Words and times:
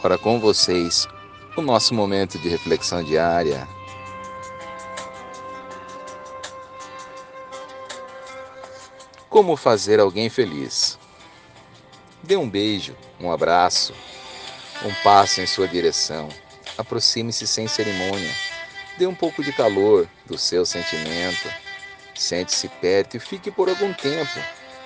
Para 0.00 0.16
com 0.16 0.38
vocês, 0.38 1.08
o 1.56 1.60
nosso 1.60 1.92
momento 1.92 2.38
de 2.38 2.48
reflexão 2.48 3.02
diária. 3.02 3.66
Como 9.28 9.56
fazer 9.56 9.98
alguém 9.98 10.30
feliz? 10.30 10.96
Dê 12.22 12.36
um 12.36 12.48
beijo, 12.48 12.96
um 13.18 13.32
abraço, 13.32 13.92
um 14.84 14.94
passo 15.02 15.40
em 15.40 15.46
sua 15.46 15.66
direção. 15.66 16.28
Aproxime-se 16.76 17.44
sem 17.44 17.66
cerimônia. 17.66 18.32
Dê 18.98 19.06
um 19.06 19.14
pouco 19.14 19.42
de 19.42 19.52
calor 19.52 20.08
do 20.26 20.38
seu 20.38 20.64
sentimento. 20.64 21.48
Sente-se 22.14 22.68
perto 22.68 23.16
e 23.16 23.20
fique 23.20 23.50
por 23.50 23.68
algum 23.68 23.92
tempo. 23.92 24.38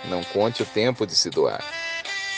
Não 0.07 0.25
conte 0.25 0.63
o 0.63 0.67
tempo 0.67 1.07
de 1.07 1.15
se 1.15 1.29
doar. 1.29 1.63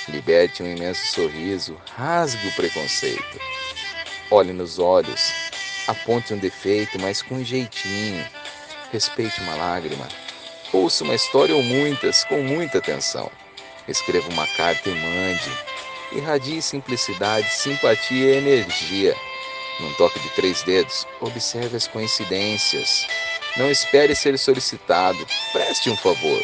Liberte 0.08 0.62
um 0.62 0.66
imenso 0.66 1.06
sorriso, 1.06 1.80
rasgue 1.96 2.46
o 2.48 2.52
preconceito. 2.52 3.40
Olhe 4.30 4.52
nos 4.52 4.78
olhos, 4.78 5.32
aponte 5.86 6.34
um 6.34 6.38
defeito, 6.38 7.00
mas 7.00 7.22
com 7.22 7.42
jeitinho. 7.42 8.24
Respeite 8.92 9.40
uma 9.40 9.54
lágrima. 9.56 10.06
Ouça 10.72 11.04
uma 11.04 11.14
história 11.14 11.54
ou 11.54 11.62
muitas 11.62 12.24
com 12.24 12.42
muita 12.42 12.78
atenção. 12.78 13.30
Escreva 13.88 14.28
uma 14.30 14.46
carta 14.46 14.90
e 14.90 14.94
mande. 14.94 15.50
Irradie 16.12 16.60
simplicidade, 16.60 17.48
simpatia 17.52 18.34
e 18.34 18.36
energia. 18.36 19.16
Num 19.80 19.92
toque 19.94 20.20
de 20.20 20.28
três 20.30 20.62
dedos, 20.62 21.06
observe 21.20 21.76
as 21.76 21.88
coincidências. 21.88 23.06
Não 23.56 23.70
espere 23.70 24.14
ser 24.14 24.38
solicitado. 24.38 25.26
Preste 25.52 25.88
um 25.88 25.96
favor. 25.96 26.42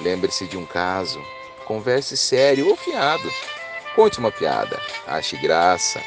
Lembre-se 0.00 0.46
de 0.46 0.56
um 0.56 0.66
caso, 0.66 1.22
Converse 1.66 2.16
sério 2.16 2.68
ou 2.68 2.76
fiado. 2.76 3.28
Conte 3.94 4.18
uma 4.18 4.30
piada. 4.30 4.80
Ache 5.06 5.36
graça. 5.36 6.00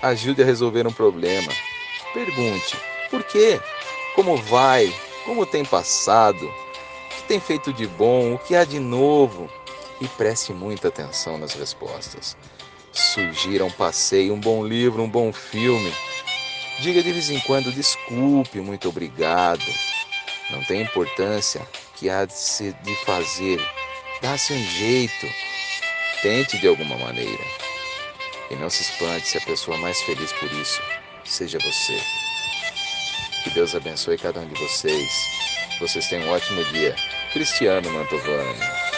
Ajude 0.00 0.42
a 0.42 0.46
resolver 0.46 0.86
um 0.86 0.92
problema. 0.92 1.52
Pergunte: 2.14 2.76
por 3.10 3.24
quê? 3.24 3.60
Como 4.14 4.36
vai? 4.36 4.92
Como 5.24 5.44
tem 5.44 5.64
passado? 5.64 6.46
O 6.46 7.14
que 7.16 7.22
tem 7.28 7.40
feito 7.40 7.72
de 7.72 7.86
bom? 7.86 8.34
O 8.34 8.38
que 8.38 8.54
há 8.54 8.64
de 8.64 8.78
novo? 8.78 9.50
E 10.00 10.06
preste 10.08 10.52
muita 10.52 10.88
atenção 10.88 11.38
nas 11.38 11.54
respostas. 11.54 12.36
Sugira 12.92 13.64
um 13.64 13.70
passeio, 13.70 14.32
um 14.32 14.40
bom 14.40 14.64
livro, 14.64 15.02
um 15.02 15.08
bom 15.08 15.32
filme. 15.32 15.92
Diga 16.80 17.02
de 17.02 17.12
vez 17.12 17.30
em 17.30 17.40
quando 17.40 17.72
desculpe, 17.72 18.60
muito 18.60 18.88
obrigado. 18.88 19.64
Não 20.50 20.62
tem 20.64 20.82
importância 20.82 21.60
que 21.96 22.08
há 22.08 22.24
de 22.24 22.32
se 22.32 22.72
de 22.82 22.94
fazer 23.04 23.60
Dá-se 24.20 24.52
um 24.52 24.62
jeito. 24.62 25.26
Tente 26.20 26.58
de 26.58 26.68
alguma 26.68 26.96
maneira. 26.98 27.44
E 28.50 28.56
não 28.56 28.68
se 28.68 28.82
espante 28.82 29.26
se 29.26 29.38
a 29.38 29.40
pessoa 29.40 29.78
mais 29.78 29.98
feliz 30.02 30.30
por 30.34 30.52
isso 30.52 30.82
seja 31.24 31.58
você. 31.58 31.98
Que 33.42 33.50
Deus 33.50 33.74
abençoe 33.74 34.18
cada 34.18 34.40
um 34.40 34.48
de 34.48 34.60
vocês. 34.60 35.10
Vocês 35.78 36.06
tenham 36.08 36.26
um 36.26 36.32
ótimo 36.32 36.62
dia. 36.66 36.94
Cristiano 37.32 37.90
Mantovani. 37.90 38.89